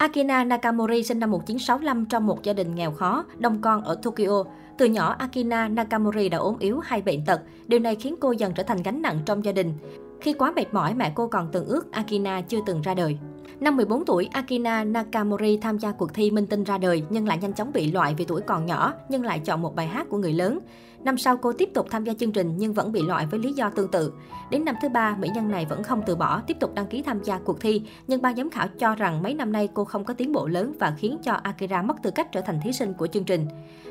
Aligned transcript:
Akina 0.00 0.44
Nakamori 0.44 1.02
sinh 1.02 1.18
năm 1.18 1.30
1965 1.30 2.06
trong 2.06 2.26
một 2.26 2.42
gia 2.42 2.52
đình 2.52 2.74
nghèo 2.74 2.92
khó, 2.92 3.24
đông 3.38 3.60
con 3.60 3.84
ở 3.84 3.94
Tokyo. 4.02 4.44
Từ 4.78 4.86
nhỏ, 4.86 5.14
Akina 5.18 5.68
Nakamori 5.68 6.28
đã 6.28 6.38
ốm 6.38 6.56
yếu 6.58 6.78
hay 6.78 7.02
bệnh 7.02 7.24
tật. 7.24 7.40
Điều 7.66 7.80
này 7.80 7.96
khiến 7.96 8.14
cô 8.20 8.32
dần 8.32 8.52
trở 8.54 8.62
thành 8.62 8.82
gánh 8.84 9.02
nặng 9.02 9.18
trong 9.24 9.44
gia 9.44 9.52
đình. 9.52 9.74
Khi 10.20 10.32
quá 10.32 10.52
mệt 10.56 10.74
mỏi, 10.74 10.94
mẹ 10.94 11.12
cô 11.14 11.26
còn 11.26 11.48
từng 11.52 11.66
ước 11.66 11.92
Akina 11.92 12.40
chưa 12.40 12.58
từng 12.66 12.82
ra 12.82 12.94
đời. 12.94 13.18
Năm 13.60 13.76
14 13.76 14.04
tuổi, 14.04 14.28
Akina 14.32 14.84
Nakamori 14.84 15.56
tham 15.56 15.78
gia 15.78 15.92
cuộc 15.92 16.14
thi 16.14 16.30
Minh 16.30 16.46
Tinh 16.46 16.64
ra 16.64 16.78
đời 16.78 17.02
nhưng 17.10 17.28
lại 17.28 17.38
nhanh 17.38 17.52
chóng 17.52 17.72
bị 17.72 17.92
loại 17.92 18.14
vì 18.14 18.24
tuổi 18.24 18.40
còn 18.40 18.66
nhỏ, 18.66 18.92
nhưng 19.08 19.24
lại 19.24 19.40
chọn 19.44 19.62
một 19.62 19.76
bài 19.76 19.86
hát 19.86 20.06
của 20.10 20.18
người 20.18 20.32
lớn. 20.32 20.58
Năm 21.04 21.18
sau 21.18 21.36
cô 21.36 21.52
tiếp 21.52 21.70
tục 21.74 21.86
tham 21.90 22.04
gia 22.04 22.14
chương 22.14 22.32
trình 22.32 22.54
nhưng 22.56 22.72
vẫn 22.72 22.92
bị 22.92 23.02
loại 23.02 23.26
với 23.26 23.40
lý 23.40 23.52
do 23.52 23.70
tương 23.70 23.90
tự. 23.90 24.12
Đến 24.50 24.64
năm 24.64 24.74
thứ 24.82 24.88
ba, 24.88 25.16
mỹ 25.16 25.28
nhân 25.34 25.50
này 25.50 25.66
vẫn 25.66 25.82
không 25.82 26.02
từ 26.06 26.16
bỏ, 26.16 26.40
tiếp 26.46 26.56
tục 26.60 26.74
đăng 26.74 26.86
ký 26.86 27.02
tham 27.02 27.24
gia 27.24 27.38
cuộc 27.38 27.60
thi, 27.60 27.82
nhưng 28.06 28.22
ban 28.22 28.36
giám 28.36 28.50
khảo 28.50 28.68
cho 28.78 28.94
rằng 28.94 29.22
mấy 29.22 29.34
năm 29.34 29.52
nay 29.52 29.68
cô 29.74 29.84
không 29.84 30.04
có 30.04 30.14
tiến 30.14 30.32
bộ 30.32 30.46
lớn 30.46 30.72
và 30.78 30.94
khiến 30.98 31.18
cho 31.22 31.32
Akira 31.32 31.82
mất 31.82 32.02
tư 32.02 32.10
cách 32.10 32.32
trở 32.32 32.40
thành 32.40 32.60
thí 32.64 32.72
sinh 32.72 32.94
của 32.94 33.06
chương 33.06 33.24
trình. 33.24 33.46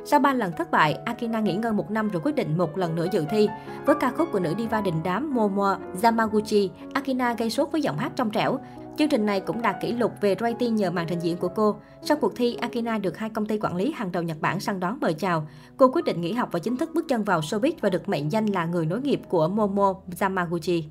Sau 0.05 0.19
3 0.19 0.33
lần 0.33 0.51
thất 0.57 0.71
bại, 0.71 0.93
Akina 0.93 1.39
nghỉ 1.39 1.53
ngơi 1.53 1.73
một 1.73 1.91
năm 1.91 2.09
rồi 2.09 2.21
quyết 2.25 2.35
định 2.35 2.57
một 2.57 2.77
lần 2.77 2.95
nữa 2.95 3.07
dự 3.11 3.25
thi. 3.31 3.49
Với 3.85 3.95
ca 3.99 4.11
khúc 4.11 4.31
của 4.31 4.39
nữ 4.39 4.53
diva 4.57 4.81
đình 4.81 5.01
đám 5.03 5.33
Momo 5.35 5.77
Yamaguchi, 6.01 6.69
Akina 6.93 7.33
gây 7.33 7.49
sốt 7.49 7.71
với 7.71 7.81
giọng 7.81 7.97
hát 7.97 8.11
trong 8.15 8.31
trẻo. 8.31 8.59
Chương 8.99 9.09
trình 9.09 9.25
này 9.25 9.39
cũng 9.39 9.61
đạt 9.61 9.75
kỷ 9.81 9.93
lục 9.93 10.11
về 10.21 10.35
rating 10.39 10.75
nhờ 10.75 10.91
màn 10.91 11.05
trình 11.09 11.19
diễn 11.19 11.37
của 11.37 11.47
cô. 11.47 11.75
Sau 12.01 12.17
cuộc 12.17 12.35
thi, 12.35 12.55
Akina 12.55 12.97
được 12.97 13.17
hai 13.17 13.29
công 13.29 13.45
ty 13.45 13.57
quản 13.57 13.75
lý 13.75 13.91
hàng 13.91 14.11
đầu 14.11 14.23
Nhật 14.23 14.37
Bản 14.41 14.59
săn 14.59 14.79
đón 14.79 14.97
mời 15.01 15.13
chào. 15.13 15.47
Cô 15.77 15.91
quyết 15.93 16.05
định 16.05 16.21
nghỉ 16.21 16.33
học 16.33 16.49
và 16.51 16.59
chính 16.59 16.77
thức 16.77 16.89
bước 16.93 17.05
chân 17.07 17.23
vào 17.23 17.39
showbiz 17.39 17.71
và 17.81 17.89
được 17.89 18.09
mệnh 18.09 18.31
danh 18.31 18.45
là 18.45 18.65
người 18.65 18.85
nối 18.85 19.01
nghiệp 19.01 19.21
của 19.29 19.47
Momo 19.47 19.93
Yamaguchi. 20.19 20.83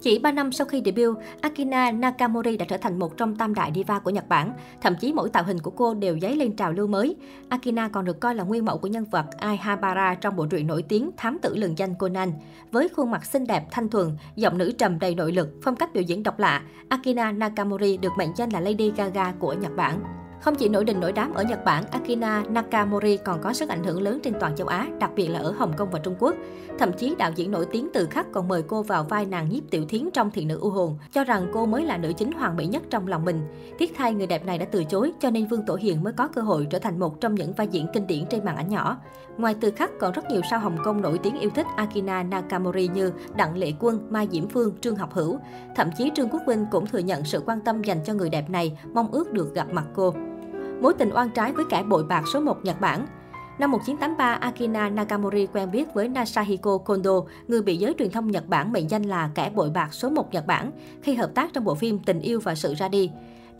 Chỉ 0.00 0.18
3 0.18 0.32
năm 0.32 0.52
sau 0.52 0.66
khi 0.66 0.82
debut, 0.84 1.16
Akina 1.40 1.90
Nakamori 1.90 2.56
đã 2.56 2.64
trở 2.64 2.76
thành 2.76 2.98
một 2.98 3.16
trong 3.16 3.36
tam 3.36 3.54
đại 3.54 3.72
diva 3.74 3.98
của 3.98 4.10
Nhật 4.10 4.28
Bản. 4.28 4.52
Thậm 4.80 4.94
chí 5.00 5.12
mỗi 5.12 5.28
tạo 5.28 5.44
hình 5.44 5.58
của 5.58 5.70
cô 5.70 5.94
đều 5.94 6.18
dấy 6.20 6.36
lên 6.36 6.56
trào 6.56 6.72
lưu 6.72 6.86
mới. 6.86 7.16
Akina 7.48 7.88
còn 7.88 8.04
được 8.04 8.20
coi 8.20 8.34
là 8.34 8.44
nguyên 8.44 8.64
mẫu 8.64 8.78
của 8.78 8.88
nhân 8.88 9.04
vật 9.04 9.26
Ai 9.38 9.56
Habara 9.56 10.14
trong 10.14 10.36
bộ 10.36 10.46
truyện 10.46 10.66
nổi 10.66 10.82
tiếng 10.82 11.10
Thám 11.16 11.38
tử 11.42 11.56
lừng 11.56 11.78
danh 11.78 11.94
Conan. 11.94 12.32
Với 12.72 12.88
khuôn 12.88 13.10
mặt 13.10 13.24
xinh 13.24 13.46
đẹp, 13.46 13.64
thanh 13.70 13.88
thuần, 13.88 14.16
giọng 14.36 14.58
nữ 14.58 14.72
trầm 14.78 14.98
đầy 14.98 15.14
nội 15.14 15.32
lực, 15.32 15.48
phong 15.62 15.76
cách 15.76 15.92
biểu 15.94 16.02
diễn 16.02 16.22
độc 16.22 16.38
lạ, 16.38 16.62
Akina 16.88 17.32
Nakamori 17.32 17.96
được 17.96 18.12
mệnh 18.18 18.30
danh 18.36 18.50
là 18.50 18.60
Lady 18.60 18.92
Gaga 18.96 19.32
của 19.32 19.52
Nhật 19.52 19.76
Bản. 19.76 20.19
Không 20.40 20.54
chỉ 20.54 20.68
nổi 20.68 20.84
đình 20.84 21.00
nổi 21.00 21.12
đám 21.12 21.34
ở 21.34 21.42
Nhật 21.42 21.64
Bản, 21.64 21.84
Akina 21.90 22.44
Nakamori 22.48 23.16
còn 23.16 23.40
có 23.42 23.52
sức 23.52 23.68
ảnh 23.68 23.84
hưởng 23.84 24.02
lớn 24.02 24.20
trên 24.22 24.34
toàn 24.40 24.56
châu 24.56 24.66
Á, 24.66 24.88
đặc 25.00 25.10
biệt 25.16 25.28
là 25.28 25.38
ở 25.38 25.54
Hồng 25.58 25.72
Kông 25.76 25.90
và 25.90 25.98
Trung 25.98 26.14
Quốc. 26.18 26.34
Thậm 26.78 26.92
chí 26.92 27.14
đạo 27.18 27.30
diễn 27.36 27.50
nổi 27.50 27.66
tiếng 27.70 27.88
từ 27.94 28.06
khắc 28.06 28.26
còn 28.32 28.48
mời 28.48 28.62
cô 28.62 28.82
vào 28.82 29.04
vai 29.04 29.26
nàng 29.26 29.48
nhiếp 29.48 29.62
tiểu 29.70 29.84
thiến 29.88 30.10
trong 30.12 30.30
Thiện 30.30 30.48
nữ 30.48 30.58
u 30.60 30.70
hồn, 30.70 30.98
cho 31.12 31.24
rằng 31.24 31.50
cô 31.52 31.66
mới 31.66 31.84
là 31.84 31.98
nữ 31.98 32.12
chính 32.16 32.32
hoàn 32.32 32.56
mỹ 32.56 32.66
nhất 32.66 32.82
trong 32.90 33.06
lòng 33.06 33.24
mình. 33.24 33.42
Tiếc 33.78 33.92
thay 33.96 34.14
người 34.14 34.26
đẹp 34.26 34.46
này 34.46 34.58
đã 34.58 34.64
từ 34.64 34.84
chối, 34.84 35.12
cho 35.20 35.30
nên 35.30 35.46
Vương 35.46 35.66
Tổ 35.66 35.74
Hiền 35.74 36.02
mới 36.02 36.12
có 36.12 36.28
cơ 36.28 36.42
hội 36.42 36.66
trở 36.70 36.78
thành 36.78 36.98
một 36.98 37.20
trong 37.20 37.34
những 37.34 37.52
vai 37.52 37.68
diễn 37.70 37.86
kinh 37.94 38.06
điển 38.06 38.24
trên 38.30 38.44
màn 38.44 38.56
ảnh 38.56 38.68
nhỏ. 38.68 38.96
Ngoài 39.36 39.54
từ 39.60 39.70
khắc 39.70 39.90
còn 40.00 40.12
rất 40.12 40.30
nhiều 40.30 40.40
sao 40.50 40.60
Hồng 40.60 40.76
Kông 40.84 41.02
nổi 41.02 41.18
tiếng 41.18 41.40
yêu 41.40 41.50
thích 41.54 41.66
Akina 41.76 42.22
Nakamori 42.22 42.88
như 42.88 43.12
Đặng 43.36 43.56
Lệ 43.56 43.72
Quân, 43.80 44.06
Mai 44.10 44.28
Diễm 44.30 44.48
Phương, 44.48 44.74
Trương 44.80 44.96
Học 44.96 45.14
Hữu. 45.14 45.38
Thậm 45.76 45.90
chí 45.98 46.10
Trương 46.14 46.28
Quốc 46.28 46.42
Vinh 46.46 46.66
cũng 46.70 46.86
thừa 46.86 46.98
nhận 46.98 47.24
sự 47.24 47.42
quan 47.46 47.60
tâm 47.60 47.82
dành 47.82 48.00
cho 48.04 48.14
người 48.14 48.30
đẹp 48.30 48.50
này, 48.50 48.78
mong 48.94 49.12
ước 49.12 49.32
được 49.32 49.54
gặp 49.54 49.72
mặt 49.72 49.84
cô 49.94 50.14
mối 50.80 50.94
tình 50.94 51.10
oan 51.14 51.30
trái 51.30 51.52
với 51.52 51.64
kẻ 51.70 51.82
bội 51.82 52.04
bạc 52.04 52.22
số 52.32 52.40
1 52.40 52.64
Nhật 52.64 52.80
Bản. 52.80 53.06
Năm 53.58 53.70
1983, 53.70 54.34
Akina 54.34 54.88
Nakamori 54.88 55.46
quen 55.46 55.70
biết 55.70 55.94
với 55.94 56.08
Nasahiko 56.08 56.78
Kondo, 56.78 57.20
người 57.48 57.62
bị 57.62 57.76
giới 57.76 57.94
truyền 57.98 58.10
thông 58.10 58.30
Nhật 58.30 58.48
Bản 58.48 58.72
mệnh 58.72 58.90
danh 58.90 59.02
là 59.02 59.30
kẻ 59.34 59.50
bội 59.54 59.70
bạc 59.70 59.94
số 59.94 60.10
1 60.10 60.32
Nhật 60.32 60.46
Bản, 60.46 60.70
khi 61.02 61.14
hợp 61.14 61.30
tác 61.34 61.52
trong 61.52 61.64
bộ 61.64 61.74
phim 61.74 61.98
Tình 61.98 62.20
yêu 62.20 62.40
và 62.40 62.54
sự 62.54 62.74
ra 62.74 62.88
đi. 62.88 63.10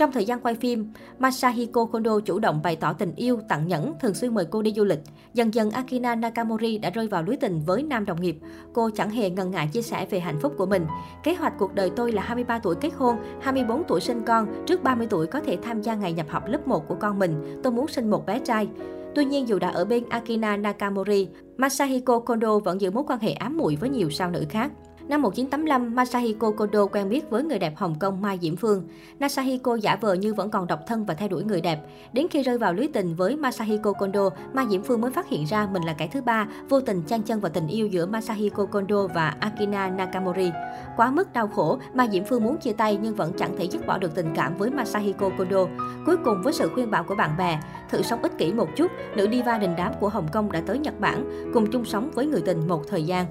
Trong 0.00 0.12
thời 0.12 0.24
gian 0.24 0.40
quay 0.40 0.54
phim, 0.54 0.92
Masahiko 1.18 1.84
Kondo 1.84 2.20
chủ 2.20 2.38
động 2.38 2.60
bày 2.62 2.76
tỏ 2.76 2.92
tình 2.92 3.14
yêu, 3.16 3.40
tặng 3.48 3.68
nhẫn, 3.68 3.94
thường 4.00 4.14
xuyên 4.14 4.34
mời 4.34 4.44
cô 4.50 4.62
đi 4.62 4.72
du 4.76 4.84
lịch. 4.84 4.98
Dần 5.34 5.54
dần 5.54 5.70
Akina 5.70 6.14
Nakamori 6.14 6.78
đã 6.78 6.90
rơi 6.90 7.08
vào 7.08 7.22
lưới 7.22 7.36
tình 7.36 7.60
với 7.66 7.82
nam 7.82 8.04
đồng 8.04 8.20
nghiệp. 8.20 8.38
Cô 8.72 8.90
chẳng 8.90 9.10
hề 9.10 9.30
ngần 9.30 9.50
ngại 9.50 9.68
chia 9.72 9.82
sẻ 9.82 10.06
về 10.10 10.20
hạnh 10.20 10.38
phúc 10.40 10.54
của 10.58 10.66
mình. 10.66 10.86
Kế 11.22 11.34
hoạch 11.34 11.52
cuộc 11.58 11.74
đời 11.74 11.90
tôi 11.96 12.12
là 12.12 12.22
23 12.22 12.58
tuổi 12.58 12.74
kết 12.74 12.90
hôn, 12.96 13.16
24 13.40 13.82
tuổi 13.88 14.00
sinh 14.00 14.22
con, 14.26 14.64
trước 14.66 14.82
30 14.82 15.06
tuổi 15.10 15.26
có 15.26 15.40
thể 15.40 15.58
tham 15.62 15.82
gia 15.82 15.94
ngày 15.94 16.12
nhập 16.12 16.26
học 16.28 16.42
lớp 16.46 16.68
1 16.68 16.88
của 16.88 16.96
con 17.00 17.18
mình. 17.18 17.60
Tôi 17.62 17.72
muốn 17.72 17.88
sinh 17.88 18.10
một 18.10 18.26
bé 18.26 18.38
trai. 18.38 18.68
Tuy 19.14 19.24
nhiên, 19.24 19.48
dù 19.48 19.58
đã 19.58 19.70
ở 19.70 19.84
bên 19.84 20.04
Akina 20.08 20.56
Nakamori, 20.56 21.28
Masahiko 21.56 22.18
Kondo 22.18 22.58
vẫn 22.58 22.80
giữ 22.80 22.90
mối 22.90 23.04
quan 23.06 23.20
hệ 23.20 23.32
ám 23.32 23.56
muội 23.56 23.76
với 23.76 23.90
nhiều 23.90 24.10
sao 24.10 24.30
nữ 24.30 24.44
khác. 24.48 24.72
Năm 25.10 25.22
1985, 25.22 25.94
Masahiko 25.94 26.50
Kondo 26.50 26.86
quen 26.86 27.08
biết 27.08 27.30
với 27.30 27.42
người 27.42 27.58
đẹp 27.58 27.76
Hồng 27.76 27.94
Kông 27.98 28.22
Mai 28.22 28.38
Diễm 28.42 28.56
Phương. 28.56 28.88
Masahiko 29.20 29.74
giả 29.74 29.96
vờ 29.96 30.14
như 30.14 30.34
vẫn 30.34 30.50
còn 30.50 30.66
độc 30.66 30.80
thân 30.86 31.04
và 31.04 31.14
theo 31.14 31.28
đuổi 31.28 31.44
người 31.44 31.60
đẹp. 31.60 31.80
Đến 32.12 32.26
khi 32.30 32.42
rơi 32.42 32.58
vào 32.58 32.72
lưới 32.72 32.88
tình 32.92 33.14
với 33.14 33.36
Masahiko 33.36 33.92
Kondo, 33.92 34.30
Mai 34.52 34.66
Diễm 34.70 34.82
Phương 34.82 35.00
mới 35.00 35.10
phát 35.10 35.28
hiện 35.28 35.44
ra 35.44 35.68
mình 35.72 35.82
là 35.82 35.92
kẻ 35.92 36.08
thứ 36.12 36.20
ba, 36.20 36.48
vô 36.68 36.80
tình 36.80 37.02
chan 37.06 37.22
chân 37.22 37.40
vào 37.40 37.50
tình 37.54 37.66
yêu 37.66 37.86
giữa 37.86 38.06
Masahiko 38.06 38.66
Kondo 38.66 39.06
và 39.06 39.34
Akina 39.40 39.90
Nakamori. 39.90 40.50
Quá 40.96 41.10
mức 41.10 41.32
đau 41.32 41.48
khổ, 41.48 41.78
Mai 41.94 42.08
Diễm 42.12 42.24
Phương 42.24 42.44
muốn 42.44 42.56
chia 42.56 42.72
tay 42.72 42.98
nhưng 43.02 43.14
vẫn 43.14 43.32
chẳng 43.38 43.56
thể 43.58 43.68
dứt 43.68 43.86
bỏ 43.86 43.98
được 43.98 44.14
tình 44.14 44.32
cảm 44.34 44.56
với 44.56 44.70
Masahiko 44.70 45.28
Kondo. 45.38 45.66
Cuối 46.06 46.16
cùng 46.24 46.42
với 46.42 46.52
sự 46.52 46.70
khuyên 46.74 46.90
bảo 46.90 47.04
của 47.04 47.14
bạn 47.14 47.36
bè, 47.38 47.60
thử 47.90 48.02
sống 48.02 48.22
ích 48.22 48.38
kỷ 48.38 48.52
một 48.52 48.68
chút, 48.76 48.90
nữ 49.16 49.28
diva 49.32 49.58
đình 49.58 49.74
đám 49.76 49.92
của 50.00 50.08
Hồng 50.08 50.28
Kông 50.32 50.52
đã 50.52 50.62
tới 50.66 50.78
Nhật 50.78 51.00
Bản, 51.00 51.50
cùng 51.54 51.70
chung 51.70 51.84
sống 51.84 52.10
với 52.14 52.26
người 52.26 52.42
tình 52.42 52.68
một 52.68 52.82
thời 52.88 53.02
gian. 53.02 53.26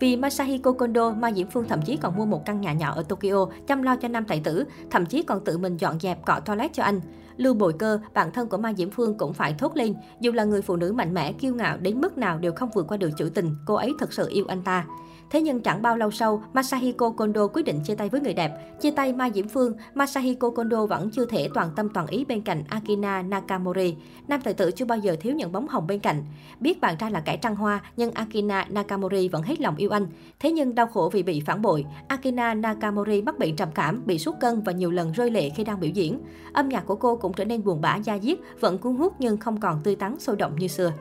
Vì 0.00 0.16
Masahiko 0.16 0.72
Kondo, 0.72 1.10
Mai 1.10 1.32
Diễm 1.34 1.48
Phương 1.50 1.68
thậm 1.68 1.82
chí 1.82 1.96
còn 1.96 2.16
mua 2.16 2.24
một 2.24 2.46
căn 2.46 2.60
nhà 2.60 2.72
nhỏ 2.72 2.92
ở 2.94 3.02
Tokyo, 3.02 3.46
chăm 3.66 3.82
lo 3.82 3.96
cho 3.96 4.08
nam 4.08 4.24
tài 4.24 4.40
tử, 4.44 4.64
thậm 4.90 5.06
chí 5.06 5.22
còn 5.22 5.44
tự 5.44 5.58
mình 5.58 5.76
dọn 5.76 6.00
dẹp 6.00 6.24
cọ 6.24 6.40
toilet 6.40 6.72
cho 6.72 6.82
anh. 6.82 7.00
Lưu 7.36 7.54
Bồi 7.54 7.72
Cơ, 7.72 8.00
bạn 8.14 8.32
thân 8.32 8.48
của 8.48 8.56
Mai 8.56 8.74
Diễm 8.76 8.90
Phương 8.90 9.18
cũng 9.18 9.32
phải 9.32 9.54
thốt 9.58 9.76
lên, 9.76 9.94
dù 10.20 10.32
là 10.32 10.44
người 10.44 10.62
phụ 10.62 10.76
nữ 10.76 10.92
mạnh 10.92 11.14
mẽ, 11.14 11.32
kiêu 11.32 11.54
ngạo 11.54 11.76
đến 11.76 12.00
mức 12.00 12.18
nào 12.18 12.38
đều 12.38 12.52
không 12.52 12.70
vượt 12.74 12.86
qua 12.88 12.96
được 12.96 13.10
chữ 13.18 13.30
tình, 13.34 13.56
cô 13.66 13.74
ấy 13.74 13.92
thật 13.98 14.12
sự 14.12 14.28
yêu 14.28 14.44
anh 14.48 14.62
ta. 14.62 14.84
Thế 15.30 15.40
nhưng 15.40 15.60
chẳng 15.60 15.82
bao 15.82 15.96
lâu 15.96 16.10
sau, 16.10 16.42
Masahiko 16.52 17.10
Kondo 17.10 17.46
quyết 17.46 17.62
định 17.62 17.80
chia 17.84 17.94
tay 17.94 18.08
với 18.08 18.20
người 18.20 18.34
đẹp. 18.34 18.80
Chia 18.80 18.90
tay 18.90 19.12
Mai 19.12 19.30
Diễm 19.34 19.48
Phương, 19.48 19.72
Masahiko 19.94 20.50
Kondo 20.50 20.86
vẫn 20.86 21.10
chưa 21.10 21.26
thể 21.26 21.48
toàn 21.54 21.70
tâm 21.76 21.88
toàn 21.88 22.06
ý 22.06 22.24
bên 22.24 22.40
cạnh 22.40 22.64
Akina 22.68 23.22
Nakamori. 23.22 23.96
Nam 24.28 24.40
tài 24.40 24.54
tử 24.54 24.70
chưa 24.70 24.84
bao 24.84 24.98
giờ 24.98 25.16
thiếu 25.20 25.34
những 25.34 25.52
bóng 25.52 25.68
hồng 25.68 25.86
bên 25.86 26.00
cạnh. 26.00 26.24
Biết 26.60 26.80
bạn 26.80 26.96
trai 26.96 27.10
là 27.10 27.20
kẻ 27.20 27.36
trăng 27.36 27.56
hoa, 27.56 27.80
nhưng 27.96 28.10
Akina 28.10 28.66
Nakamori 28.70 29.28
vẫn 29.28 29.42
hết 29.42 29.60
lòng 29.60 29.76
yêu 29.76 29.90
anh. 29.90 30.06
Thế 30.40 30.50
nhưng 30.50 30.74
đau 30.74 30.86
khổ 30.86 31.10
vì 31.12 31.22
bị 31.22 31.40
phản 31.40 31.62
bội, 31.62 31.84
Akina 32.08 32.54
Nakamori 32.54 33.22
mắc 33.22 33.38
bệnh 33.38 33.56
trầm 33.56 33.68
cảm, 33.74 34.02
bị 34.06 34.18
sút 34.18 34.34
cân 34.40 34.62
và 34.62 34.72
nhiều 34.72 34.90
lần 34.90 35.12
rơi 35.12 35.30
lệ 35.30 35.50
khi 35.50 35.64
đang 35.64 35.80
biểu 35.80 35.90
diễn. 35.90 36.20
Âm 36.52 36.68
nhạc 36.68 36.86
của 36.86 36.96
cô 36.96 37.16
cũng 37.16 37.32
trở 37.32 37.44
nên 37.44 37.64
buồn 37.64 37.80
bã 37.80 37.96
da 37.96 38.18
diết, 38.18 38.38
vẫn 38.60 38.78
cuốn 38.78 38.96
hút 38.96 39.12
nhưng 39.18 39.36
không 39.36 39.60
còn 39.60 39.80
tươi 39.84 39.96
tắn 39.96 40.18
sôi 40.18 40.36
động 40.36 40.56
như 40.58 40.68
xưa. 40.68 40.92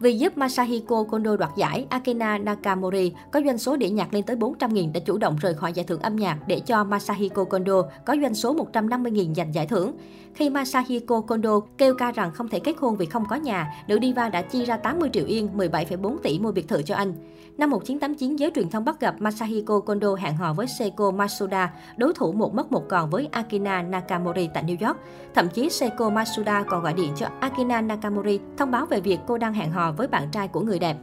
Vì 0.00 0.18
giúp 0.18 0.38
Masahiko 0.38 1.02
Kondo 1.02 1.36
đoạt 1.36 1.50
giải, 1.56 1.86
Akina 1.90 2.38
Nakamori 2.38 3.12
có 3.30 3.40
doanh 3.44 3.58
số 3.58 3.76
đĩa 3.76 3.88
nhạc 3.88 4.14
lên 4.14 4.24
tới 4.24 4.36
400.000 4.36 4.92
đã 4.92 5.00
chủ 5.00 5.18
động 5.18 5.36
rời 5.40 5.54
khỏi 5.54 5.72
giải 5.72 5.86
thưởng 5.86 6.00
âm 6.00 6.16
nhạc 6.16 6.38
để 6.46 6.60
cho 6.60 6.84
Masahiko 6.84 7.44
Kondo 7.44 7.82
có 8.04 8.16
doanh 8.22 8.34
số 8.34 8.54
150.000 8.72 9.34
giành 9.34 9.54
giải 9.54 9.66
thưởng. 9.66 9.92
Khi 10.34 10.50
Masahiko 10.50 11.20
Kondo 11.20 11.60
kêu 11.78 11.94
ca 11.94 12.12
rằng 12.12 12.30
không 12.30 12.48
thể 12.48 12.58
kết 12.58 12.76
hôn 12.78 12.96
vì 12.96 13.06
không 13.06 13.24
có 13.30 13.36
nhà, 13.36 13.74
nữ 13.86 13.98
diva 14.02 14.28
đã 14.28 14.42
chi 14.42 14.64
ra 14.64 14.76
80 14.76 15.10
triệu 15.12 15.26
yên, 15.26 15.48
17,4 15.56 16.16
tỷ 16.22 16.38
mua 16.38 16.52
biệt 16.52 16.68
thự 16.68 16.82
cho 16.82 16.94
anh. 16.94 17.14
Năm 17.58 17.70
1989, 17.70 18.36
giới 18.36 18.50
truyền 18.54 18.70
thông 18.70 18.84
bắt 18.84 19.00
gặp 19.00 19.14
Masahiko 19.18 19.80
Kondo 19.80 20.14
hẹn 20.14 20.36
hò 20.36 20.52
với 20.52 20.66
Seiko 20.66 21.10
Masuda, 21.10 21.72
đối 21.96 22.14
thủ 22.14 22.32
một 22.32 22.54
mất 22.54 22.72
một 22.72 22.88
còn 22.88 23.10
với 23.10 23.28
Akina 23.32 23.82
Nakamori 23.82 24.48
tại 24.54 24.64
New 24.64 24.86
York. 24.86 24.98
Thậm 25.34 25.48
chí 25.48 25.70
Seiko 25.70 26.10
Masuda 26.10 26.62
còn 26.62 26.82
gọi 26.82 26.92
điện 26.92 27.12
cho 27.16 27.26
Akina 27.40 27.80
Nakamori 27.80 28.40
thông 28.56 28.70
báo 28.70 28.86
về 28.86 29.00
việc 29.00 29.18
cô 29.26 29.38
đang 29.38 29.54
hẹn 29.54 29.70
hò 29.70 29.85
với 29.92 30.08
bạn 30.08 30.28
trai 30.32 30.48
của 30.48 30.60
người 30.60 30.78
đẹp. 30.78 30.96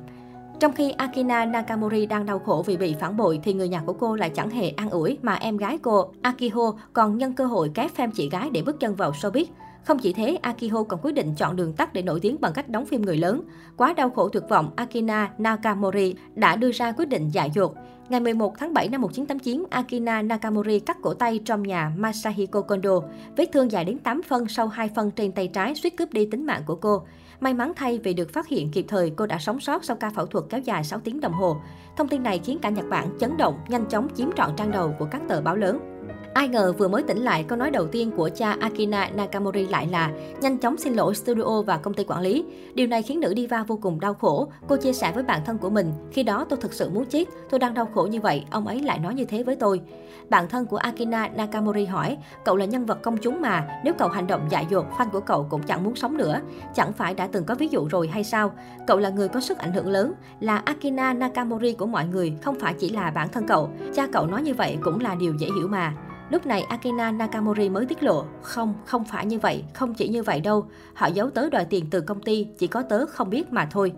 Trong 0.60 0.74
khi 0.74 0.92
Akina 0.92 1.46
Nakamori 1.46 2.06
đang 2.06 2.26
đau 2.26 2.40
khổ 2.40 2.64
vì 2.66 2.78
bị 2.78 2.96
phản 3.00 3.18
bội 3.18 3.40
thì 3.44 3.54
người 3.54 3.70
nhà 3.70 3.82
của 3.86 3.94
cô 3.94 4.16
lại 4.16 4.30
chẳng 4.30 4.50
hề 4.50 4.70
an 4.70 4.90
ủi 4.90 5.18
mà 5.22 5.36
em 5.36 5.58
gái 5.58 5.78
cô, 5.82 6.12
Akiho, 6.22 6.74
còn 6.94 7.18
nhân 7.18 7.34
cơ 7.34 7.46
hội 7.46 7.72
kép 7.74 7.92
phim 7.92 8.12
chị 8.12 8.30
gái 8.30 8.50
để 8.50 8.62
bước 8.62 8.80
chân 8.80 8.96
vào 8.96 9.12
showbiz. 9.12 9.46
Không 9.84 10.00
chỉ 10.00 10.14
thế, 10.14 10.38
Akiho 10.42 10.84
còn 10.84 11.00
quyết 11.04 11.12
định 11.12 11.36
chọn 11.36 11.56
đường 11.56 11.74
tắt 11.74 11.94
để 11.94 12.02
nổi 12.02 12.20
tiếng 12.20 12.42
bằng 12.42 12.54
cách 12.54 12.70
đóng 12.70 12.86
phim 12.86 13.02
người 13.02 13.18
lớn. 13.18 13.42
Quá 13.78 13.94
đau 13.94 14.10
khổ 14.10 14.30
tuyệt 14.30 14.44
vọng, 14.50 14.72
Akina 14.76 15.32
Nakamori 15.38 16.16
đã 16.36 16.56
đưa 16.56 16.72
ra 16.72 16.92
quyết 16.92 17.06
định 17.06 17.30
dại 17.30 17.52
dột. 17.56 17.76
Ngày 18.10 18.20
11 18.20 18.58
tháng 18.60 18.74
7 18.74 18.90
năm 18.90 19.02
1989, 19.02 19.64
Akina 19.70 20.22
Nakamori 20.22 20.80
cắt 20.80 20.98
cổ 21.02 21.14
tay 21.14 21.40
trong 21.46 21.64
nhà 21.64 21.92
Masahiko 21.98 22.62
Kondo. 22.62 23.02
Vết 23.38 23.46
thương 23.54 23.72
dài 23.72 23.86
đến 23.86 23.98
8 23.98 24.22
phân 24.24 24.48
sau 24.48 24.68
2 24.68 24.90
phân 24.96 25.12
trên 25.12 25.32
tay 25.32 25.48
trái 25.48 25.76
suýt 25.76 25.98
cướp 25.98 26.14
đi 26.14 26.26
tính 26.26 26.46
mạng 26.46 26.62
của 26.66 26.76
cô. 26.76 27.04
May 27.44 27.54
mắn 27.54 27.72
thay 27.76 28.00
vì 28.04 28.14
được 28.14 28.30
phát 28.30 28.48
hiện 28.48 28.72
kịp 28.72 28.86
thời, 28.88 29.10
cô 29.10 29.26
đã 29.26 29.38
sống 29.40 29.60
sót 29.60 29.84
sau 29.84 29.98
ca 29.98 30.10
phẫu 30.10 30.26
thuật 30.26 30.46
kéo 30.50 30.60
dài 30.60 30.84
6 30.84 31.00
tiếng 31.00 31.22
đồng 31.22 31.34
hồ. 31.34 31.58
Thông 31.98 32.08
tin 32.08 32.24
này 32.24 32.40
khiến 32.44 32.60
cả 32.62 32.70
Nhật 32.70 32.86
Bản 32.90 33.18
chấn 33.20 33.38
động, 33.38 33.60
nhanh 33.68 33.86
chóng 33.90 34.08
chiếm 34.16 34.32
trọn 34.32 34.50
trang 34.58 34.72
đầu 34.72 34.96
của 35.00 35.08
các 35.12 35.22
tờ 35.30 35.42
báo 35.42 35.56
lớn. 35.56 35.93
Ai 36.34 36.48
ngờ 36.48 36.74
vừa 36.78 36.88
mới 36.88 37.04
tỉnh 37.04 37.18
lại, 37.18 37.46
câu 37.48 37.58
nói 37.58 37.72
đầu 37.72 37.88
tiên 37.88 38.12
của 38.12 38.30
cha 38.36 38.56
Akina 38.60 39.10
Nakamori 39.16 39.68
lại 39.68 39.88
là 39.88 40.12
nhanh 40.42 40.58
chóng 40.58 40.78
xin 40.78 40.94
lỗi 40.94 41.16
studio 41.16 41.62
và 41.62 41.78
công 41.78 41.94
ty 41.94 42.04
quản 42.04 42.22
lý. 42.22 42.46
Điều 42.74 42.88
này 42.88 43.02
khiến 43.02 43.20
nữ 43.20 43.34
diva 43.38 43.64
vô 43.64 43.80
cùng 43.82 44.00
đau 44.00 44.14
khổ. 44.14 44.48
Cô 44.68 44.76
chia 44.76 44.94
sẻ 44.94 45.12
với 45.12 45.24
bản 45.24 45.42
thân 45.46 45.58
của 45.58 45.70
mình, 45.70 45.94
khi 46.12 46.24
đó 46.24 46.46
tôi 46.50 46.60
thực 46.62 46.74
sự 46.74 46.90
muốn 46.90 47.06
chết, 47.06 47.26
tôi 47.50 47.60
đang 47.60 47.74
đau 47.74 47.90
khổ 47.94 48.08
như 48.12 48.22
vậy, 48.22 48.46
ông 48.52 48.68
ấy 48.68 48.80
lại 48.80 49.00
nói 49.00 49.14
như 49.14 49.26
thế 49.26 49.44
với 49.44 49.56
tôi. 49.56 49.82
Bạn 50.30 50.50
thân 50.50 50.66
của 50.66 50.78
Akina 50.78 51.28
Nakamori 51.28 51.86
hỏi, 51.86 52.18
cậu 52.46 52.56
là 52.56 52.66
nhân 52.66 52.86
vật 52.86 53.02
công 53.02 53.18
chúng 53.18 53.42
mà, 53.42 53.68
nếu 53.84 53.94
cậu 53.94 54.10
hành 54.10 54.28
động 54.28 54.48
dại 54.50 54.68
dột, 54.70 54.86
fan 54.98 55.10
của 55.10 55.20
cậu 55.20 55.48
cũng 55.50 55.64
chẳng 55.64 55.84
muốn 55.84 55.96
sống 55.96 56.18
nữa. 56.18 56.40
Chẳng 56.76 56.94
phải 56.94 57.14
đã 57.14 57.28
từng 57.28 57.46
có 57.46 57.56
ví 57.56 57.68
dụ 57.68 57.88
rồi 57.88 58.08
hay 58.08 58.24
sao? 58.24 58.52
Cậu 58.88 59.00
là 59.00 59.10
người 59.10 59.28
có 59.28 59.40
sức 59.40 59.58
ảnh 59.58 59.74
hưởng 59.74 59.88
lớn, 59.88 60.14
là 60.40 60.58
Akina 60.58 61.14
Nakamori 61.14 61.74
của 61.74 61.86
mọi 61.86 62.08
người, 62.08 62.34
không 62.42 62.60
phải 62.60 62.74
chỉ 62.80 62.90
là 62.90 63.12
bản 63.12 63.30
thân 63.30 63.48
cậu. 63.48 63.70
Cha 63.96 64.08
cậu 64.08 64.28
nói 64.28 64.42
như 64.42 64.54
vậy 64.54 64.78
cũng 64.82 65.00
là 65.00 65.16
điều 65.16 65.34
dễ 65.40 65.48
hiểu 65.58 65.68
mà. 65.68 65.93
Lúc 66.34 66.46
này 66.46 66.62
Akina 66.62 67.12
Nakamori 67.12 67.70
mới 67.70 67.86
tiết 67.86 68.04
lộ, 68.04 68.26
không, 68.42 68.74
không 68.86 69.04
phải 69.04 69.26
như 69.26 69.40
vậy, 69.40 69.64
không 69.74 69.94
chỉ 69.94 70.08
như 70.08 70.24
vậy 70.24 70.42
đâu. 70.42 70.66
Họ 70.94 71.08
giấu 71.08 71.30
tớ 71.30 71.50
đòi 71.50 71.66
tiền 71.66 71.86
từ 71.92 72.02
công 72.02 72.22
ty, 72.22 72.48
chỉ 72.58 72.68
có 72.68 72.82
tớ 72.82 73.06
không 73.06 73.30
biết 73.30 73.54
mà 73.54 73.68
thôi. 73.72 73.94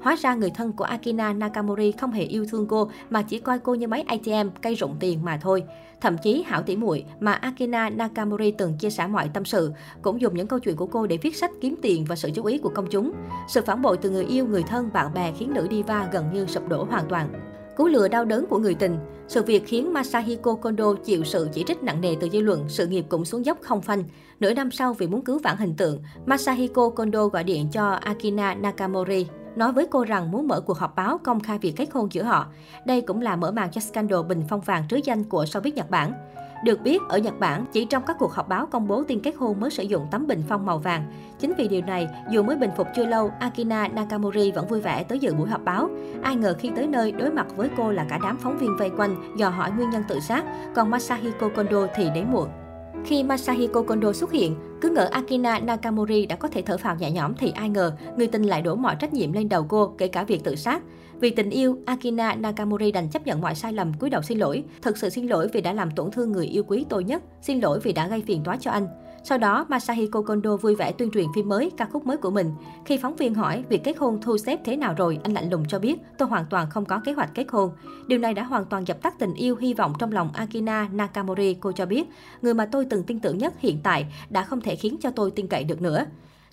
Hóa 0.00 0.16
ra 0.16 0.34
người 0.34 0.50
thân 0.50 0.72
của 0.72 0.84
Akina 0.84 1.32
Nakamori 1.32 1.92
không 1.92 2.12
hề 2.12 2.22
yêu 2.22 2.46
thương 2.50 2.66
cô 2.66 2.90
mà 3.10 3.22
chỉ 3.22 3.38
coi 3.38 3.58
cô 3.58 3.74
như 3.74 3.88
máy 3.88 4.04
ATM 4.06 4.48
cây 4.62 4.74
rụng 4.74 4.96
tiền 5.00 5.24
mà 5.24 5.38
thôi. 5.42 5.64
Thậm 6.00 6.16
chí 6.22 6.44
hảo 6.46 6.62
tỷ 6.62 6.76
muội 6.76 7.04
mà 7.20 7.32
Akina 7.32 7.90
Nakamori 7.90 8.50
từng 8.50 8.78
chia 8.78 8.90
sẻ 8.90 9.06
mọi 9.06 9.30
tâm 9.34 9.44
sự 9.44 9.72
cũng 10.02 10.20
dùng 10.20 10.34
những 10.34 10.46
câu 10.46 10.58
chuyện 10.58 10.76
của 10.76 10.86
cô 10.86 11.06
để 11.06 11.18
viết 11.22 11.36
sách 11.36 11.50
kiếm 11.60 11.74
tiền 11.82 12.04
và 12.08 12.16
sự 12.16 12.30
chú 12.34 12.44
ý 12.44 12.58
của 12.58 12.70
công 12.74 12.86
chúng. 12.90 13.12
Sự 13.48 13.60
phản 13.66 13.82
bội 13.82 13.96
từ 13.96 14.10
người 14.10 14.24
yêu, 14.24 14.46
người 14.46 14.62
thân, 14.62 14.90
bạn 14.92 15.14
bè 15.14 15.32
khiến 15.38 15.54
nữ 15.54 15.66
diva 15.70 16.08
gần 16.12 16.32
như 16.32 16.46
sụp 16.46 16.68
đổ 16.68 16.84
hoàn 16.84 17.08
toàn. 17.08 17.28
Cú 17.78 17.86
lừa 17.86 18.08
đau 18.08 18.24
đớn 18.24 18.46
của 18.46 18.58
người 18.58 18.74
tình. 18.74 18.98
Sự 19.28 19.42
việc 19.42 19.62
khiến 19.66 19.92
Masahiko 19.92 20.54
Kondo 20.54 20.94
chịu 21.04 21.24
sự 21.24 21.48
chỉ 21.52 21.64
trích 21.66 21.82
nặng 21.82 22.00
nề 22.00 22.16
từ 22.20 22.28
dư 22.32 22.40
luận, 22.40 22.64
sự 22.68 22.86
nghiệp 22.86 23.04
cũng 23.08 23.24
xuống 23.24 23.46
dốc 23.46 23.58
không 23.60 23.82
phanh. 23.82 24.04
Nửa 24.40 24.54
năm 24.54 24.70
sau 24.70 24.94
vì 24.94 25.06
muốn 25.06 25.24
cứu 25.24 25.38
vãn 25.38 25.56
hình 25.56 25.74
tượng, 25.76 26.02
Masahiko 26.26 26.90
Kondo 26.90 27.26
gọi 27.26 27.44
điện 27.44 27.68
cho 27.72 27.90
Akina 27.90 28.54
Nakamori, 28.54 29.26
nói 29.58 29.72
với 29.72 29.86
cô 29.90 30.04
rằng 30.04 30.30
muốn 30.30 30.48
mở 30.48 30.60
cuộc 30.60 30.78
họp 30.78 30.96
báo 30.96 31.18
công 31.18 31.40
khai 31.40 31.58
việc 31.58 31.72
kết 31.76 31.88
hôn 31.92 32.08
giữa 32.12 32.22
họ. 32.22 32.46
Đây 32.84 33.00
cũng 33.00 33.20
là 33.20 33.36
mở 33.36 33.50
màn 33.50 33.70
cho 33.70 33.80
scandal 33.80 34.22
bình 34.28 34.42
phong 34.48 34.60
vàng 34.60 34.88
trứ 34.88 35.00
danh 35.04 35.24
của 35.24 35.44
showbiz 35.44 35.74
Nhật 35.74 35.90
Bản. 35.90 36.12
Được 36.64 36.80
biết, 36.82 37.02
ở 37.08 37.18
Nhật 37.18 37.38
Bản, 37.38 37.64
chỉ 37.72 37.84
trong 37.84 38.02
các 38.06 38.16
cuộc 38.18 38.32
họp 38.32 38.48
báo 38.48 38.66
công 38.66 38.88
bố 38.88 39.04
tin 39.04 39.20
kết 39.20 39.34
hôn 39.36 39.60
mới 39.60 39.70
sử 39.70 39.82
dụng 39.82 40.06
tấm 40.10 40.26
bình 40.26 40.42
phong 40.48 40.66
màu 40.66 40.78
vàng. 40.78 41.12
Chính 41.38 41.52
vì 41.58 41.68
điều 41.68 41.82
này, 41.82 42.08
dù 42.30 42.42
mới 42.42 42.56
bình 42.56 42.70
phục 42.76 42.86
chưa 42.96 43.04
lâu, 43.04 43.30
Akina 43.40 43.88
Nakamori 43.88 44.52
vẫn 44.52 44.68
vui 44.68 44.80
vẻ 44.80 45.04
tới 45.04 45.18
dự 45.18 45.34
buổi 45.34 45.48
họp 45.48 45.64
báo. 45.64 45.90
Ai 46.22 46.36
ngờ 46.36 46.54
khi 46.58 46.70
tới 46.76 46.86
nơi, 46.86 47.12
đối 47.12 47.30
mặt 47.30 47.46
với 47.56 47.70
cô 47.76 47.92
là 47.92 48.06
cả 48.08 48.18
đám 48.22 48.36
phóng 48.36 48.58
viên 48.58 48.76
vây 48.76 48.90
quanh, 48.90 49.36
dò 49.36 49.48
hỏi 49.48 49.70
nguyên 49.70 49.90
nhân 49.90 50.02
tự 50.08 50.20
sát, 50.20 50.44
còn 50.74 50.90
Masahiko 50.90 51.48
Kondo 51.48 51.86
thì 51.94 52.10
đến 52.14 52.26
muộn. 52.32 52.48
Khi 53.04 53.22
Masahiko 53.22 53.82
Kondo 53.82 54.12
xuất 54.12 54.32
hiện, 54.32 54.54
cứ 54.80 54.88
ngỡ 54.88 55.08
Akina 55.12 55.58
Nakamori 55.58 56.26
đã 56.26 56.36
có 56.36 56.48
thể 56.48 56.62
thở 56.62 56.76
phào 56.76 56.96
nhẹ 56.96 57.10
nhõm 57.10 57.34
thì 57.34 57.50
ai 57.50 57.68
ngờ 57.68 57.92
người 58.16 58.26
tình 58.26 58.42
lại 58.42 58.62
đổ 58.62 58.74
mọi 58.74 58.96
trách 59.00 59.12
nhiệm 59.12 59.32
lên 59.32 59.48
đầu 59.48 59.66
cô, 59.68 59.94
kể 59.98 60.08
cả 60.08 60.24
việc 60.24 60.44
tự 60.44 60.56
sát. 60.56 60.82
Vì 61.20 61.30
tình 61.30 61.50
yêu, 61.50 61.78
Akina 61.86 62.34
Nakamori 62.34 62.92
đành 62.92 63.08
chấp 63.10 63.26
nhận 63.26 63.40
mọi 63.40 63.54
sai 63.54 63.72
lầm, 63.72 63.92
cúi 63.94 64.10
đầu 64.10 64.22
xin 64.22 64.38
lỗi. 64.38 64.64
Thật 64.82 64.96
sự 64.96 65.08
xin 65.08 65.26
lỗi 65.26 65.48
vì 65.52 65.60
đã 65.60 65.72
làm 65.72 65.90
tổn 65.90 66.10
thương 66.10 66.32
người 66.32 66.46
yêu 66.46 66.62
quý 66.66 66.86
tôi 66.88 67.04
nhất, 67.04 67.22
xin 67.42 67.60
lỗi 67.60 67.80
vì 67.82 67.92
đã 67.92 68.08
gây 68.08 68.22
phiền 68.26 68.42
toái 68.44 68.58
cho 68.60 68.70
anh. 68.70 68.86
Sau 69.24 69.38
đó, 69.38 69.66
Masahiko 69.68 70.22
Kondo 70.22 70.56
vui 70.56 70.74
vẻ 70.74 70.92
tuyên 70.92 71.10
truyền 71.10 71.26
phim 71.34 71.48
mới, 71.48 71.70
ca 71.76 71.84
khúc 71.84 72.06
mới 72.06 72.16
của 72.16 72.30
mình. 72.30 72.52
Khi 72.84 72.96
phóng 72.96 73.16
viên 73.16 73.34
hỏi 73.34 73.64
việc 73.68 73.84
kết 73.84 73.98
hôn 73.98 74.18
thu 74.22 74.38
xếp 74.38 74.60
thế 74.64 74.76
nào 74.76 74.94
rồi, 74.94 75.18
anh 75.22 75.32
lạnh 75.32 75.50
lùng 75.50 75.64
cho 75.68 75.78
biết, 75.78 75.96
tôi 76.18 76.28
hoàn 76.28 76.44
toàn 76.50 76.70
không 76.70 76.84
có 76.84 77.00
kế 77.04 77.12
hoạch 77.12 77.34
kết 77.34 77.46
hôn. 77.48 77.70
Điều 78.06 78.18
này 78.18 78.34
đã 78.34 78.42
hoàn 78.42 78.64
toàn 78.64 78.86
dập 78.86 79.02
tắt 79.02 79.14
tình 79.18 79.34
yêu 79.34 79.56
hy 79.56 79.74
vọng 79.74 79.92
trong 79.98 80.12
lòng 80.12 80.30
Akina 80.32 80.88
Nakamori, 80.92 81.54
cô 81.54 81.72
cho 81.72 81.86
biết. 81.86 82.04
Người 82.42 82.54
mà 82.54 82.66
tôi 82.66 82.84
từng 82.90 83.02
tin 83.02 83.20
tưởng 83.20 83.38
nhất 83.38 83.54
hiện 83.58 83.80
tại 83.82 84.06
đã 84.30 84.44
không 84.44 84.60
thể 84.60 84.76
khiến 84.76 84.96
cho 85.00 85.10
tôi 85.10 85.30
tin 85.30 85.46
cậy 85.46 85.64
được 85.64 85.82
nữa. 85.82 86.04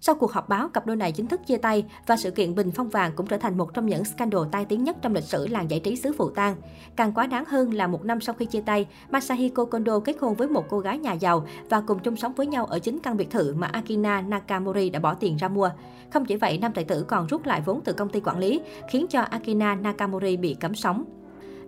Sau 0.05 0.15
cuộc 0.15 0.31
họp 0.31 0.49
báo, 0.49 0.69
cặp 0.69 0.85
đôi 0.85 0.95
này 0.95 1.11
chính 1.11 1.27
thức 1.27 1.41
chia 1.47 1.57
tay 1.57 1.85
và 2.07 2.17
sự 2.17 2.31
kiện 2.31 2.55
Bình 2.55 2.71
Phong 2.71 2.89
Vàng 2.89 3.11
cũng 3.15 3.27
trở 3.27 3.37
thành 3.37 3.57
một 3.57 3.73
trong 3.73 3.85
những 3.85 4.05
scandal 4.05 4.41
tai 4.51 4.65
tiếng 4.65 4.83
nhất 4.83 4.97
trong 5.01 5.13
lịch 5.13 5.23
sử 5.23 5.47
làng 5.47 5.71
giải 5.71 5.79
trí 5.79 5.95
xứ 5.95 6.13
Phụ 6.17 6.29
Tang. 6.29 6.55
Càng 6.95 7.13
quá 7.13 7.27
đáng 7.27 7.45
hơn 7.45 7.73
là 7.73 7.87
một 7.87 8.05
năm 8.05 8.21
sau 8.21 8.35
khi 8.35 8.45
chia 8.45 8.61
tay, 8.61 8.87
Masahiko 9.11 9.65
Kondo 9.65 9.99
kết 9.99 10.15
hôn 10.21 10.35
với 10.35 10.47
một 10.47 10.65
cô 10.69 10.79
gái 10.79 10.97
nhà 10.97 11.13
giàu 11.13 11.47
và 11.69 11.81
cùng 11.81 11.99
chung 11.99 12.15
sống 12.15 12.33
với 12.33 12.47
nhau 12.47 12.65
ở 12.65 12.79
chính 12.79 12.99
căn 12.99 13.17
biệt 13.17 13.31
thự 13.31 13.53
mà 13.57 13.67
Akina 13.67 14.21
Nakamori 14.21 14.89
đã 14.89 14.99
bỏ 14.99 15.13
tiền 15.13 15.37
ra 15.37 15.47
mua. 15.47 15.69
Không 16.13 16.25
chỉ 16.25 16.35
vậy, 16.35 16.57
nam 16.57 16.71
tài 16.73 16.83
tử 16.83 17.05
còn 17.07 17.27
rút 17.27 17.45
lại 17.45 17.61
vốn 17.65 17.81
từ 17.81 17.93
công 17.93 18.09
ty 18.09 18.19
quản 18.19 18.37
lý, 18.37 18.61
khiến 18.89 19.05
cho 19.09 19.21
Akina 19.21 19.75
Nakamori 19.75 20.37
bị 20.37 20.53
cấm 20.53 20.75
sóng. 20.75 21.05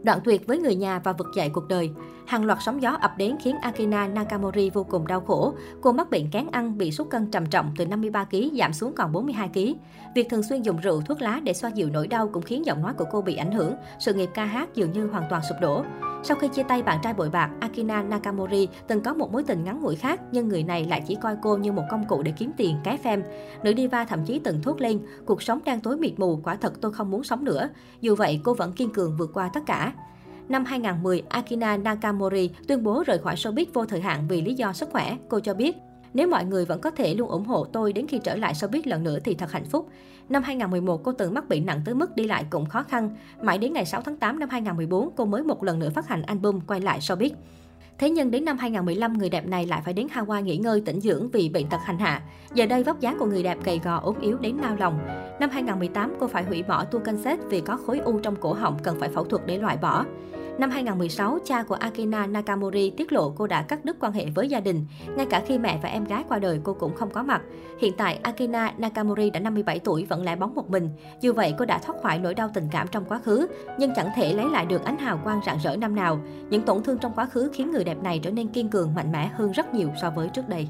Đoạn 0.03 0.19
tuyệt 0.23 0.47
với 0.47 0.57
người 0.57 0.75
nhà 0.75 0.99
và 0.99 1.13
vực 1.13 1.27
dậy 1.35 1.49
cuộc 1.49 1.67
đời. 1.67 1.91
Hàng 2.25 2.45
loạt 2.45 2.59
sóng 2.61 2.81
gió 2.81 2.97
ập 3.01 3.11
đến 3.17 3.35
khiến 3.41 3.55
Akina 3.61 4.07
Nakamori 4.07 4.69
vô 4.69 4.83
cùng 4.83 5.07
đau 5.07 5.21
khổ. 5.21 5.53
Cô 5.81 5.91
mắc 5.91 6.09
bệnh 6.09 6.29
kén 6.31 6.47
ăn, 6.51 6.77
bị 6.77 6.91
sút 6.91 7.09
cân 7.09 7.31
trầm 7.31 7.45
trọng 7.45 7.71
từ 7.77 7.85
53 7.85 8.25
kg 8.25 8.57
giảm 8.57 8.73
xuống 8.73 8.93
còn 8.95 9.11
42 9.11 9.49
kg. 9.53 9.59
Việc 10.15 10.29
thường 10.29 10.43
xuyên 10.43 10.61
dùng 10.61 10.77
rượu, 10.77 11.01
thuốc 11.01 11.21
lá 11.21 11.39
để 11.43 11.53
xoa 11.53 11.69
dịu 11.69 11.89
nỗi 11.89 12.07
đau 12.07 12.27
cũng 12.27 12.43
khiến 12.43 12.65
giọng 12.65 12.81
nói 12.81 12.93
của 12.93 13.05
cô 13.11 13.21
bị 13.21 13.35
ảnh 13.35 13.51
hưởng. 13.51 13.75
Sự 13.99 14.13
nghiệp 14.13 14.29
ca 14.33 14.45
hát 14.45 14.75
dường 14.75 14.91
như 14.91 15.07
hoàn 15.07 15.23
toàn 15.29 15.41
sụp 15.49 15.57
đổ. 15.61 15.83
Sau 16.23 16.37
khi 16.37 16.47
chia 16.47 16.63
tay 16.63 16.83
bạn 16.83 16.99
trai 17.03 17.13
bội 17.13 17.29
bạc, 17.29 17.49
Akina 17.59 18.03
Nakamori 18.03 18.67
từng 18.87 19.01
có 19.01 19.13
một 19.13 19.31
mối 19.31 19.43
tình 19.43 19.63
ngắn 19.63 19.81
ngủi 19.81 19.95
khác, 19.95 20.21
nhưng 20.31 20.47
người 20.47 20.63
này 20.63 20.85
lại 20.85 21.03
chỉ 21.07 21.15
coi 21.21 21.35
cô 21.41 21.57
như 21.57 21.71
một 21.71 21.83
công 21.89 22.05
cụ 22.07 22.23
để 22.23 22.33
kiếm 22.37 22.51
tiền, 22.57 22.77
cái 22.83 22.97
phem. 22.97 23.23
Nữ 23.63 23.73
diva 23.77 24.05
thậm 24.05 24.25
chí 24.25 24.39
từng 24.39 24.61
thốt 24.61 24.81
lên, 24.81 24.99
cuộc 25.25 25.41
sống 25.41 25.59
đang 25.65 25.81
tối 25.81 25.97
mịt 25.97 26.13
mù, 26.17 26.39
quả 26.43 26.55
thật 26.55 26.73
tôi 26.81 26.93
không 26.93 27.11
muốn 27.11 27.23
sống 27.23 27.43
nữa. 27.43 27.69
Dù 28.01 28.15
vậy, 28.15 28.41
cô 28.43 28.53
vẫn 28.53 28.73
kiên 28.73 28.89
cường 28.89 29.17
vượt 29.17 29.29
qua 29.33 29.49
tất 29.53 29.61
cả. 29.65 29.93
Năm 30.49 30.65
2010, 30.65 31.23
Akina 31.29 31.77
Nakamori 31.77 32.49
tuyên 32.67 32.83
bố 32.83 33.03
rời 33.07 33.17
khỏi 33.17 33.35
showbiz 33.35 33.65
vô 33.73 33.85
thời 33.85 34.01
hạn 34.01 34.27
vì 34.27 34.41
lý 34.41 34.53
do 34.53 34.73
sức 34.73 34.89
khỏe. 34.91 35.17
Cô 35.29 35.39
cho 35.39 35.53
biết, 35.53 35.77
nếu 36.13 36.27
mọi 36.27 36.45
người 36.45 36.65
vẫn 36.65 36.81
có 36.81 36.91
thể 36.91 37.15
luôn 37.15 37.29
ủng 37.29 37.45
hộ 37.45 37.65
tôi 37.65 37.93
đến 37.93 38.07
khi 38.07 38.19
trở 38.23 38.35
lại 38.35 38.53
showbiz 38.53 38.81
lần 38.85 39.03
nữa 39.03 39.17
thì 39.23 39.33
thật 39.33 39.51
hạnh 39.51 39.65
phúc. 39.65 39.89
Năm 40.29 40.43
2011, 40.43 41.03
cô 41.03 41.11
từng 41.11 41.33
mắc 41.33 41.49
bệnh 41.49 41.65
nặng 41.65 41.81
tới 41.85 41.95
mức 41.95 42.15
đi 42.15 42.23
lại 42.23 42.45
cũng 42.49 42.65
khó 42.65 42.83
khăn. 42.83 43.15
Mãi 43.41 43.57
đến 43.57 43.73
ngày 43.73 43.85
6 43.85 44.01
tháng 44.01 44.17
8 44.17 44.39
năm 44.39 44.49
2014, 44.49 45.09
cô 45.15 45.25
mới 45.25 45.43
một 45.43 45.63
lần 45.63 45.79
nữa 45.79 45.89
phát 45.89 46.07
hành 46.07 46.21
album 46.21 46.59
quay 46.59 46.81
lại 46.81 46.99
showbiz. 46.99 47.31
Thế 47.97 48.09
nhưng 48.09 48.31
đến 48.31 48.45
năm 48.45 48.57
2015, 48.57 49.17
người 49.17 49.29
đẹp 49.29 49.47
này 49.47 49.65
lại 49.65 49.81
phải 49.85 49.93
đến 49.93 50.07
Hawaii 50.13 50.41
nghỉ 50.41 50.57
ngơi 50.57 50.81
tĩnh 50.81 51.01
dưỡng 51.01 51.29
vì 51.29 51.49
bệnh 51.49 51.69
tật 51.69 51.79
hành 51.83 51.99
hạ. 51.99 52.21
Giờ 52.53 52.65
đây 52.65 52.83
vóc 52.83 52.99
dáng 52.99 53.17
của 53.19 53.25
người 53.25 53.43
đẹp 53.43 53.57
gầy 53.63 53.79
gò 53.83 53.99
ốm 54.03 54.15
yếu 54.21 54.37
đến 54.37 54.57
nao 54.61 54.75
lòng. 54.75 54.99
Năm 55.39 55.49
2018, 55.49 56.13
cô 56.19 56.27
phải 56.27 56.43
hủy 56.43 56.63
bỏ 56.63 56.83
tour 56.83 57.05
concert 57.05 57.39
vì 57.49 57.61
có 57.61 57.77
khối 57.77 57.99
u 57.99 58.19
trong 58.19 58.35
cổ 58.35 58.53
họng 58.53 58.77
cần 58.83 58.99
phải 58.99 59.09
phẫu 59.09 59.23
thuật 59.23 59.41
để 59.45 59.57
loại 59.57 59.77
bỏ. 59.81 60.05
Năm 60.57 60.69
2016, 60.69 61.39
cha 61.45 61.63
của 61.63 61.75
Akina 61.75 62.25
Nakamori 62.25 62.89
tiết 62.89 63.11
lộ 63.11 63.29
cô 63.29 63.47
đã 63.47 63.61
cắt 63.61 63.85
đứt 63.85 63.97
quan 63.99 64.11
hệ 64.11 64.25
với 64.35 64.49
gia 64.49 64.59
đình. 64.59 64.85
Ngay 65.15 65.25
cả 65.25 65.43
khi 65.45 65.57
mẹ 65.57 65.79
và 65.83 65.89
em 65.89 66.03
gái 66.03 66.23
qua 66.29 66.39
đời, 66.39 66.59
cô 66.63 66.73
cũng 66.73 66.95
không 66.95 67.09
có 67.09 67.23
mặt. 67.23 67.41
Hiện 67.79 67.93
tại, 67.97 68.19
Akina 68.23 68.73
Nakamori 68.77 69.29
đã 69.29 69.39
57 69.39 69.79
tuổi 69.79 70.05
vẫn 70.05 70.23
lẻ 70.23 70.35
bóng 70.35 70.55
một 70.55 70.69
mình. 70.69 70.89
Dù 71.21 71.33
vậy, 71.33 71.53
cô 71.57 71.65
đã 71.65 71.79
thoát 71.79 71.95
khỏi 72.03 72.19
nỗi 72.19 72.33
đau 72.33 72.49
tình 72.53 72.67
cảm 72.71 72.87
trong 72.87 73.05
quá 73.05 73.19
khứ, 73.19 73.47
nhưng 73.77 73.93
chẳng 73.95 74.09
thể 74.15 74.33
lấy 74.33 74.49
lại 74.49 74.65
được 74.65 74.85
ánh 74.85 74.97
hào 74.97 75.19
quang 75.23 75.41
rạng 75.45 75.59
rỡ 75.63 75.75
năm 75.75 75.95
nào. 75.95 76.19
Những 76.49 76.61
tổn 76.61 76.83
thương 76.83 76.97
trong 76.97 77.13
quá 77.15 77.25
khứ 77.25 77.49
khiến 77.53 77.71
người 77.71 77.83
đẹp 77.83 78.03
này 78.03 78.19
trở 78.23 78.31
nên 78.31 78.47
kiên 78.47 78.69
cường, 78.69 78.95
mạnh 78.95 79.11
mẽ 79.11 79.29
hơn 79.33 79.51
rất 79.51 79.73
nhiều 79.73 79.89
so 80.01 80.09
với 80.09 80.29
trước 80.29 80.49
đây. 80.49 80.69